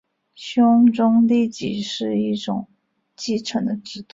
[0.33, 2.67] 兄终弟及是一种
[3.15, 4.07] 继承的制度。